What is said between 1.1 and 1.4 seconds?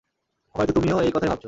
কথাই ভাবছো।